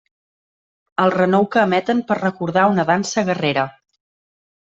[1.03, 3.67] El renou que emeten pot recordar una dansa guerrera.